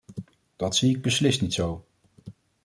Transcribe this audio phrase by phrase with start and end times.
[0.55, 1.85] Dat zie ik beslist niet zo.